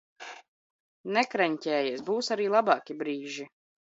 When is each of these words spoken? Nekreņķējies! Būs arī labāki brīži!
Nekreņķējies! 1.17 2.01
Būs 2.09 2.33
arī 2.37 2.49
labāki 2.59 2.97
brīži! 3.03 3.47